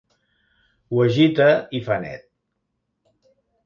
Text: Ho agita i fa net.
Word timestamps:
Ho 0.95 1.03
agita 1.05 1.47
i 1.79 1.85
fa 1.91 2.01
net. 2.09 2.29